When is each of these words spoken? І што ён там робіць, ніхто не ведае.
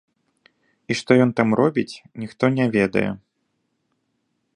І 0.93 0.95
што 1.01 1.11
ён 1.25 1.33
там 1.39 1.47
робіць, 1.61 1.95
ніхто 2.23 2.43
не 2.57 2.65
ведае. 2.77 3.05